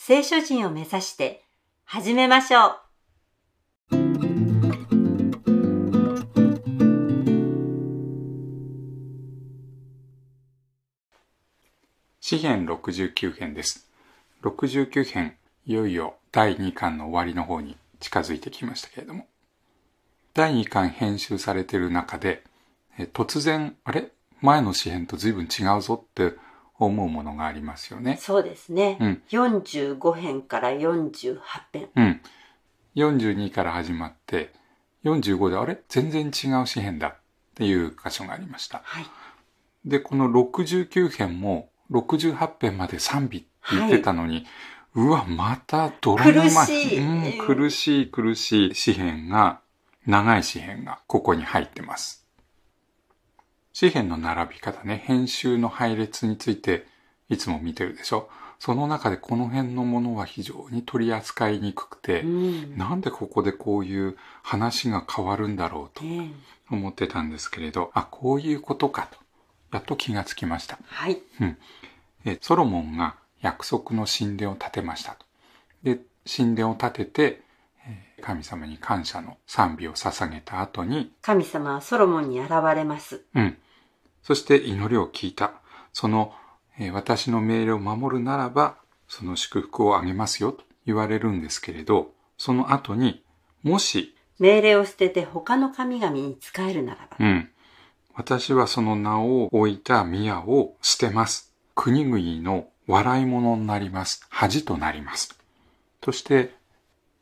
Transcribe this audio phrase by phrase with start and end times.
[0.00, 1.44] 聖書人を目指して
[1.84, 2.76] 始めましょう。
[12.20, 13.90] 詩編69編です。
[14.42, 19.26] 69編いよいよ第2巻の終わりの方に近づいてきましたけれども。
[20.32, 22.44] 第2巻編集されている中で
[23.12, 24.12] 突然あれ？
[24.40, 26.34] 前の詩編と随分違うぞって
[26.78, 28.18] 思うものがありますよね。
[28.20, 28.98] そうですね。
[29.00, 29.22] うん。
[29.30, 31.38] 45編から48
[31.72, 31.88] 編。
[31.96, 32.20] うん。
[32.96, 34.52] 42から始まって
[35.04, 35.80] 45であれ？
[35.88, 37.16] 全然違う詩編だっ
[37.54, 38.82] ていう箇所がありました。
[38.84, 39.06] はい。
[39.84, 44.44] でこの69編も68編まで賛美って言ってたのに、
[44.94, 46.98] うわまた泥沼苦しい。
[46.98, 49.60] うん、苦しい苦しい詩編が
[50.06, 52.26] 長い詩編がここに入ってます
[53.80, 56.84] 詩編の並び方ね編集の配列について
[57.28, 58.28] いつも見てるでしょ？
[58.58, 62.76] その中でこの辺のものは非常に取り扱いにくくて、うん。
[62.76, 66.32] なんでここでこういう話が変わるんだろうとね
[66.68, 69.18] 思ってたんですけれど、あ、こういうことかと、
[69.72, 70.76] やっと気がつきました。
[70.84, 71.22] はい。
[72.24, 75.24] えソロモンが約束の神殿を建てましたと。
[75.84, 77.42] で、神殿を建てて、
[77.86, 83.22] えー神様に感謝の賛美を捧げた後に、神様はソロモンに現れます。
[83.36, 83.56] うん。
[84.28, 85.54] そして祈りを聞いた。
[85.94, 86.34] その、
[86.78, 88.76] えー私の命令を守るならば、
[89.08, 93.24] その祝福をあげますよと言われるんですけれど、その後に、
[93.62, 97.16] もし命令を捨てて他の神々に仕えるならば。
[97.18, 97.48] うん。
[98.14, 101.54] 私はその名を置いた宮を捨てます。
[101.74, 104.26] 国々の笑い物になります。
[104.28, 105.38] 恥となります。
[106.04, 106.54] そして、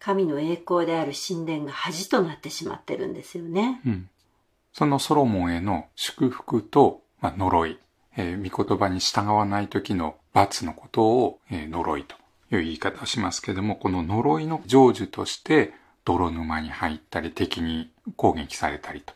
[0.00, 3.80] 神の栄光である神殿が恥となってしまってるんですよね。
[3.86, 4.10] うん。
[4.76, 7.78] そのソロモンへの祝福と、まあ、呪い、
[8.14, 12.14] えー御言葉に従わない時の罰のことを、えー呪いと
[12.54, 15.72] いう言い方をしますけれども、この呪いの成就として、
[16.04, 19.14] 泥沼に入ったり、敵に攻撃されたりと。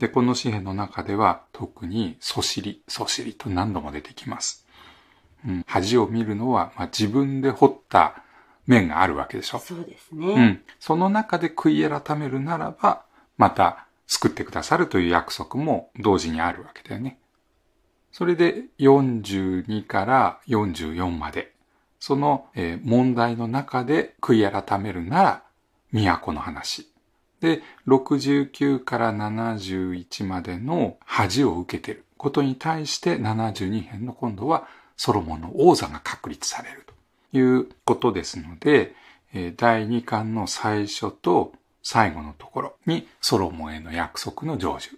[0.00, 4.66] で、この詩篇の中では特にそしり、そしりと何度も出てきます。
[5.46, 8.22] うん、恥を見るのは、まあ、自分で掘った
[8.66, 9.60] 面があるわけでしょ。
[9.60, 10.46] そうですうね。
[10.46, 10.62] ん。
[10.78, 13.06] その中で悔い改めるならば、
[13.38, 17.20] また救ってくださるという約束も同時にあるわけだよね。
[18.10, 21.54] それで42から44まで、
[22.00, 22.48] その
[22.82, 25.42] 問題の中で悔い改めるなら、
[25.92, 26.90] 都の話。
[27.40, 34.66] で、69から71までの恥を受けていることに対して72編の今度は
[34.96, 36.84] ソロモンの王座が確立される
[37.32, 38.92] ということですので、
[39.56, 44.96] 第2巻の最初と最後のところにソロモンへの約束の成就。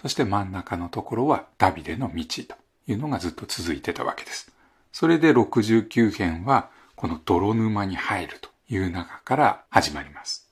[0.00, 2.56] そして真ん中のところはダビデの道と
[2.86, 4.50] いうのがずっと続いてたわけです。
[4.92, 10.48] それで69編はこの泥沼に入るという中から始まります。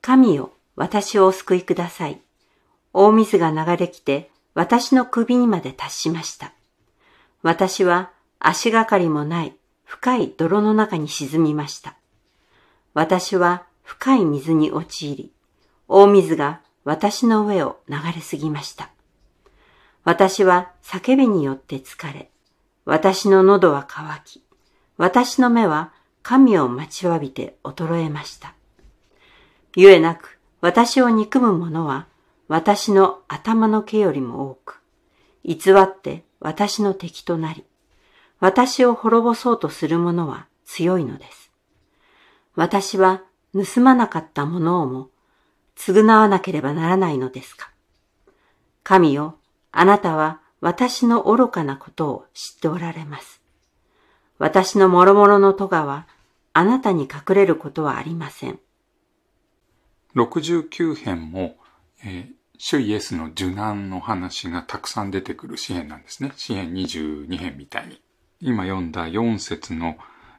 [0.00, 2.20] 神よ、私をお救いください。
[2.92, 6.52] 大水が流れ来て、私の首にまで達しました。
[7.42, 11.96] 私は足がかりもない深い泥の中に沈みました。
[12.94, 15.32] 私は深い水に陥り、
[15.86, 18.90] 大水が私の上を流れすぎました。
[20.02, 22.30] 私は叫びによって疲れ、
[22.84, 24.42] 私の喉は渇き、
[24.96, 25.92] 私の目は
[26.22, 28.54] 神を待ちわびて衰えました。
[29.76, 32.06] ゆえなく、私を憎む者は、
[32.48, 34.80] 私の頭の毛よりも多く、
[35.44, 37.64] 偽って私の敵となり、
[38.40, 41.50] 私を滅ぼそうとする者は強いのです。
[42.54, 43.22] 私は
[43.54, 45.08] 盗まなかったものをも、
[45.76, 47.70] 償わなければならないのですか。
[48.82, 49.38] 神よ、
[49.72, 53.40] あなたは私の愚かなことを知っておられます。
[54.38, 56.06] 私の諸々の咎は、
[56.52, 58.58] あなたに隠れることはありません。
[60.14, 61.56] 69編も、
[62.04, 66.32] えー主イエスの受難の話がたくさん出てくる詩編なんですね。
[66.36, 68.00] 詩編22編みたいに。
[68.40, 69.96] 今読んだ4節の、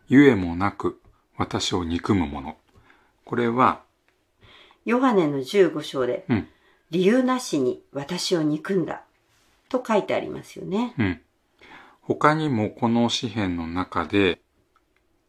[0.08, 1.02] ゆえもなく
[1.38, 2.58] 私を憎む者。
[3.26, 3.84] これは、
[4.86, 6.48] ヨハネの15章で、うん
[6.92, 9.04] 理由なしに私を憎んだ
[9.70, 10.94] と書いてありますよね。
[10.98, 11.22] うん。
[12.02, 14.40] 他にもこの詩篇の中で、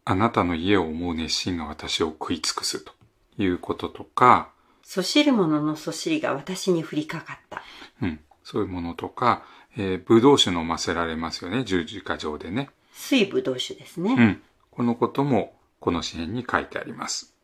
[0.04, 2.92] あなたの家を思う熱心が私を食い尽くすと
[3.38, 4.52] いうこととか、
[4.84, 7.62] そしる者のそしりが私に降りかかった。
[8.02, 9.42] うん、そういうものとか、
[9.76, 12.70] えー、葡萄酒飲ませられますよね、十字架上でね。
[12.92, 14.14] 水ぶどう酒ですね。
[14.16, 14.42] うん。
[14.70, 17.35] このことも、この詩篇に書いてあります。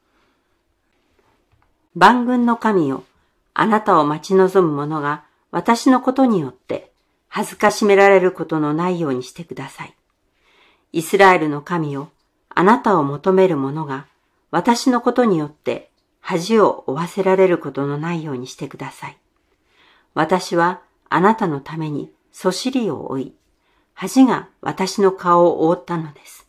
[1.94, 3.05] 万軍の神よ、
[3.55, 6.91] あなたを待ち望む者が私のことによって
[7.29, 9.94] 恥ずかしめられることのないようにしてください。
[10.93, 12.11] イスラエルの神よ、
[12.49, 14.06] あなたを求める者が
[14.50, 15.91] 私のことによって
[16.21, 19.19] 恥を負わせられることのないようにしてください。
[20.15, 23.35] 私はあなたのためにそしりを追い、
[23.93, 26.47] 恥が私の顔を覆ったのです。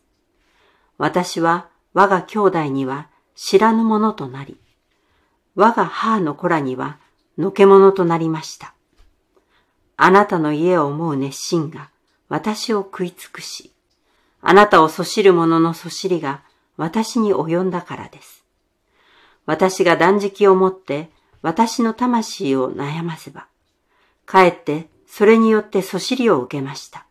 [0.96, 4.58] 私は我が兄弟には知らぬものとなり、
[5.56, 6.98] 我が母の子らには
[7.38, 8.74] のけ者となりました。
[9.96, 11.90] あなたの家を思う熱心が
[12.28, 13.72] 私を食い尽くし、
[14.40, 16.42] あなたをそしる者のそしりが
[16.76, 18.44] 私に及んだからです。
[19.46, 21.10] 私が断食をもって
[21.42, 23.46] 私の魂を悩ませば、
[24.26, 27.06] かえってそれによってそしりを受けました。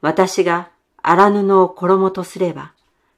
[0.00, 0.70] 私が
[1.02, 2.72] 荒布を衣とすれば、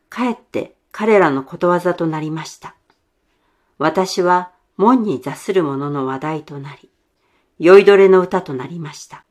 [0.09, 2.75] かえって彼らのことわざとなりました。
[3.81, 6.91] 私は門に座する者の話題となり、
[7.59, 9.25] 酔いどれの歌となりました。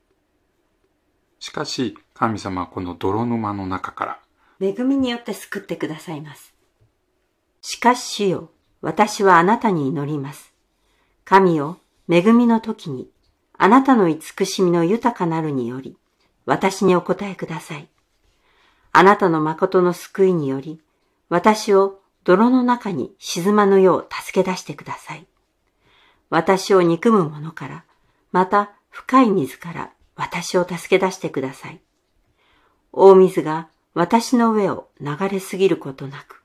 [1.38, 4.20] しかし、神様はこの泥沼の中から、
[4.60, 6.56] 恵みによって救ってくださいます。
[7.62, 8.50] しかし主よ、
[8.82, 10.52] 私はあなたに祈ります。
[11.26, 11.78] 神よ、
[12.10, 13.08] 恵みの時に、
[13.56, 15.96] あなたの慈しみの豊かなるにより、
[16.48, 17.88] 私にお答えください。
[18.94, 20.82] あなたの誠の救いにより、
[21.30, 25.28] 私を泥の中に沈まぬよう助け出してください。
[26.30, 27.86] 私を憎む者から、
[28.32, 31.82] また深い水から私を助け出してください。
[32.92, 36.44] 大水が私の上を流れすぎることなく、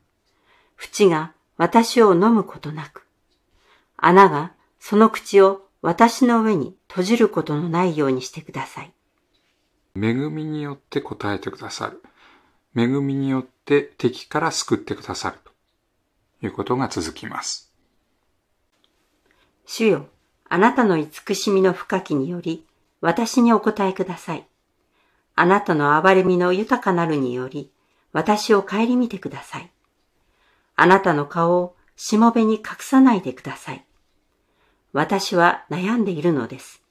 [0.75, 3.05] 淵が私を飲むことなく、
[3.97, 8.93] 穴がその口を私の上に閉じることのないようにしてください。
[9.95, 12.01] 恵みによって答えてくださる。
[12.75, 15.37] 恵みによって敵から救ってくださる
[16.41, 17.71] いうことが続きます。
[19.65, 20.07] 主よ、
[20.47, 22.65] あなたの慈しみの深きにより、
[23.01, 24.47] 私にお答えください。
[25.35, 27.71] あなたの憐れみの豊かなるにより、
[28.13, 29.71] 私を顧みてください。
[30.75, 33.85] あなたの顔をしもべに隠さないでください。
[34.93, 36.81] 私は悩んでいるのです。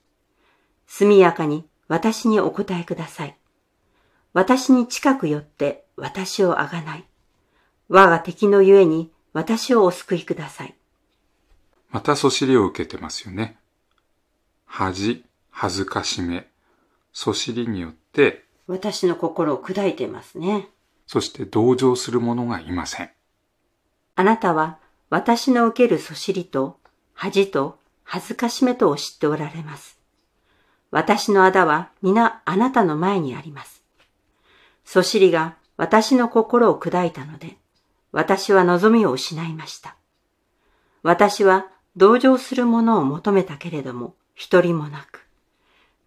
[0.85, 3.37] 速やかに私にお答えください。
[4.33, 7.05] 私に近く寄って私をあがない。
[7.89, 10.73] 我が敵のゆえに私をお救いください。
[11.89, 13.57] またそしりを受けてますよね。
[14.65, 16.47] 恥、恥ずかしめ、
[17.11, 20.69] そしりによって、私の心を砕いていますね。
[21.05, 23.09] そして同情する者がいません。
[24.15, 24.79] あなたは
[25.09, 26.79] 私の受けるそしりと
[27.13, 29.99] 恥と恥ずかしめとを知っておられます。
[30.91, 33.83] 私の仇は皆あなたの前にあります。
[34.85, 37.57] そしりが私の心を砕いたので、
[38.15, 39.97] 私は望みを失いました。
[41.03, 41.67] 私は
[41.97, 45.27] 同情する者を求めたけれども、一人もなく、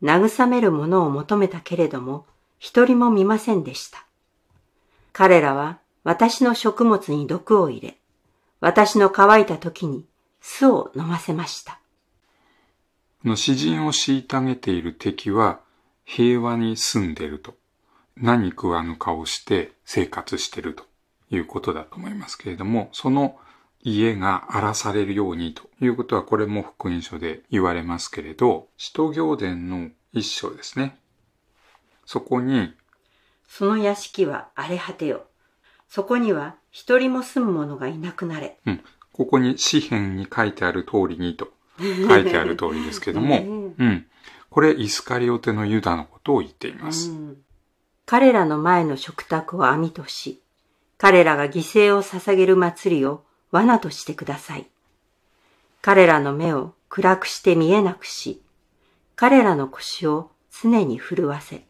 [0.03, 2.25] 慰める者を求めたけれども、
[2.59, 4.07] 一人も見ませんでした。
[5.13, 7.99] 彼らは私の食物に毒を入れ、
[8.61, 10.07] 私の乾いた時に
[10.41, 11.79] 巣を飲ませました。
[13.23, 15.61] の詩人を虐げている敵は
[16.07, 17.55] 平和に住んでいると。
[18.17, 20.89] 何食わぬ顔して生活してると
[21.31, 23.37] いうことだと思いますけれども、その
[23.83, 30.99] 家が荒らされるようにということはこれも福音書で言われますけれど、使徒行伝の一章ですね。
[32.05, 32.75] そこに、
[33.47, 35.25] その屋敷は荒れ果てよ。
[35.89, 38.59] そこには一人も住む者がいなくなれ。
[38.67, 38.81] うん、
[39.13, 44.07] ここに詩篇に書いてある通りにと書いてある通りですけども、 うんうん。
[44.51, 47.11] これイスカリオテのユダのことを言っています。
[47.11, 47.37] うん
[48.09, 50.41] 彼らの前の食卓を網とし、
[50.99, 54.69] 彼らが犠牲を捧げる祭りを罠としてください。
[55.81, 58.43] 彼らの目を暗くして見えなくし、
[59.15, 61.65] 彼らの腰を常に震わせ、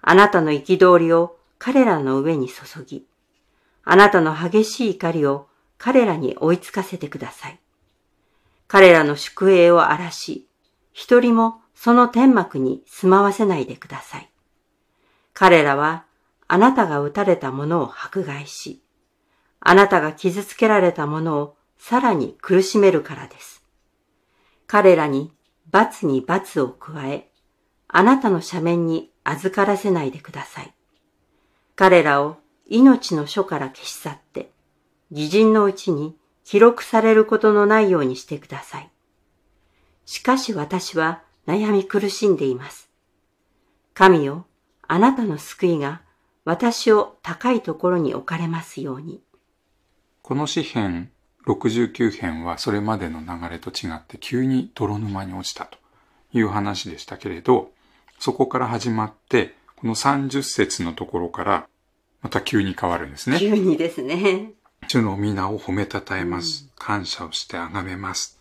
[0.00, 3.04] あなたの憤りを彼らの上に注ぎ、
[3.84, 7.58] あなたの激しい怒りを彼らに追いつかせてください。
[8.68, 10.46] 彼らの宿営を荒らし、
[10.92, 14.30] 一人もその天幕に住まわせないでください。
[15.32, 16.04] 彼らは
[16.46, 18.82] あなたが撃たれたものを迫害し、
[19.60, 23.64] あなたが傷つけられたものをさらに苦しめるからです。
[24.66, 25.32] 彼らに
[25.70, 27.30] 罰に罰を加え、
[27.88, 30.74] あなたの斜面に預からせないでください。
[31.76, 32.36] 彼らを
[32.66, 34.50] 命の書から消し去って、
[35.10, 38.90] 義人のうちに記録されることのないようにしてください。
[40.06, 42.90] しかし私は悩み苦しんでいます。
[43.94, 44.46] 神よ、
[44.86, 46.02] あなたの救いが
[46.44, 49.22] 私を高いところに置かれますように。
[50.22, 51.10] この詩編
[51.46, 55.78] 69編はそれまでの流れと違って急に泥沼に落ちたと
[56.32, 57.70] いう話でしたけれど、
[58.18, 61.66] そこから始まって、この30節のところから
[62.22, 63.38] また急に変わるんですね。
[63.38, 64.52] 急にですね。
[64.88, 66.68] 主の皆を褒めたたえます。
[66.76, 68.38] 感謝をして崇めます。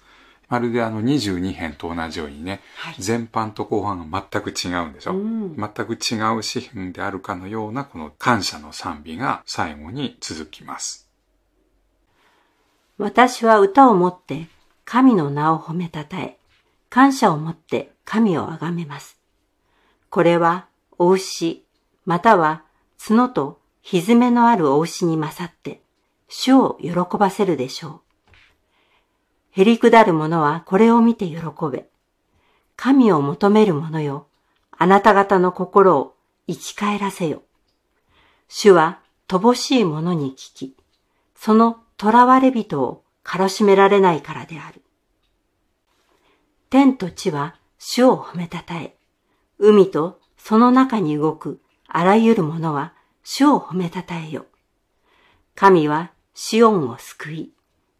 [0.54, 2.96] まるであの22編と同じようにね、はい。
[3.04, 11.10] 前半と後半が全く違うんでしょ、うん全く違う詩篇であるかのようなこの感謝の賛美が最後に続きます。
[13.00, 14.48] 私は歌をもって
[14.86, 16.38] 神の名を褒めたたえ、
[16.92, 19.18] 感謝をもって神をあがめます。
[20.12, 20.68] これは、
[21.00, 21.66] お牛、
[22.06, 22.62] または
[23.00, 25.82] 角と蹄のあるお牛に勝って、
[26.28, 28.03] 主を喜ばせるでしょう。
[29.56, 31.38] へりくだる者はこれを見て喜
[31.72, 31.88] べ。
[32.76, 34.26] 神を求める者よ、
[34.72, 36.16] あなた方の心を
[36.48, 37.44] 生き返らせよ。
[38.48, 40.76] 主は乏しい者に聞き、
[41.36, 44.82] その囚われ人をからしめられないからである。
[46.72, 48.96] 天と地は主を褒めたたえ、
[49.60, 52.94] 海とその中に動くあらゆるものは
[53.24, 54.48] 主を褒めたたえよ。
[55.54, 57.52] 神はシオンを救い、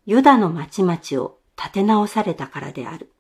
[0.08, 3.12] ユダの町々を立て直されたからである。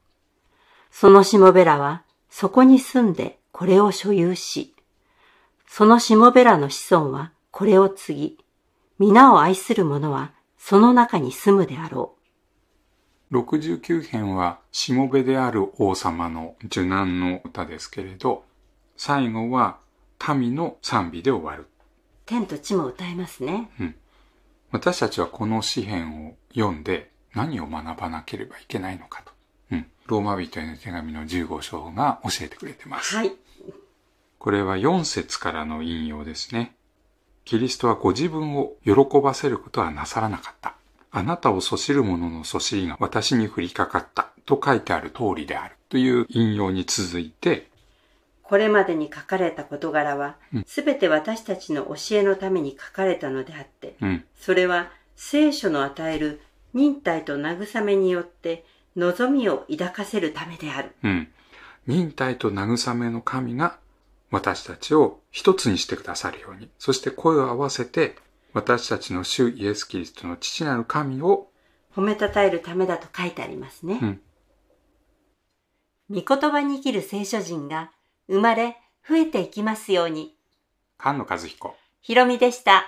[0.91, 4.73] そのしもべらはそこに住んでこれを所有し、
[5.67, 8.37] そのしもべらの子孫はこれを継ぎ、
[8.99, 12.15] 皆を愛する者はその中に住むであろ
[13.31, 18.45] 69編はしもべである王様の受難の歌ですけれど、
[18.95, 19.79] 最後は
[20.35, 21.63] 民の賛美で終わる。
[21.63, 21.67] う。
[22.25, 23.69] 天と地も歌えますね。
[24.71, 29.31] 私たちはこの詩篇を読んで何を学ばなければいけないのかと。
[29.71, 29.85] うん。
[30.07, 33.15] ローマ人への手紙の15章が教えてくれてます。
[33.15, 33.31] はい。
[34.39, 36.75] これは4節からの引用ですね。
[37.45, 40.75] キリストはご自分を喜ばせることはなさらなかった。
[41.11, 47.69] あなたをそしる者のそしりが私に降りかかったと書いてある通りであるという引用に続いて、
[48.41, 56.41] これまでに書かれた事柄はうん、すべて私たちの教えのために書かれたのであって、うん、それは聖書の与える
[56.73, 58.65] 忍耐と慰めによって
[58.95, 60.91] 望みを抱かせるためである。
[61.03, 61.27] うん。
[61.87, 63.77] 忍耐と慰めの神が
[64.31, 68.15] 私たちを一つにしてくださるように、そして声を合わせて
[68.53, 71.49] 私たちの主イエス・キリストの父なる神を、
[71.95, 73.99] 褒めたたえるためだと書いてありますね。
[74.01, 74.21] うん、
[76.09, 77.91] 御言葉に生きる聖書人が
[78.27, 78.77] 生まれ
[79.07, 80.35] 増えていきますように。
[80.99, 81.75] 菅野和彦。
[82.01, 82.85] ひろみでした。